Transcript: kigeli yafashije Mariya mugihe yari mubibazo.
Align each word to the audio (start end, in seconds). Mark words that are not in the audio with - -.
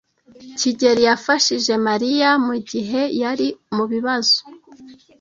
kigeli 0.59 1.01
yafashije 1.09 1.73
Mariya 1.87 2.29
mugihe 2.45 3.01
yari 3.21 3.47
mubibazo. 3.75 4.39